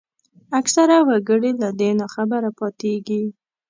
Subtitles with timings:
[0.59, 3.23] اکثره وګړي له دې ناخبره پاتېږي